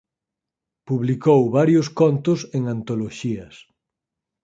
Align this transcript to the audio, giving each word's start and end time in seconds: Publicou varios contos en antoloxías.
Publicou 0.89 1.41
varios 1.59 1.87
contos 1.99 2.39
en 2.57 2.63
antoloxías. 2.75 3.55